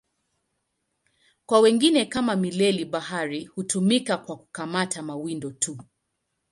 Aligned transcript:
Kwa 1.45 1.59
wengine, 1.59 2.05
kama 2.05 2.35
mileli-bahari, 2.35 3.45
hutumika 3.45 4.17
kwa 4.17 4.37
kukamata 4.37 5.01
mawindo 5.01 5.51
tu. 5.51 5.77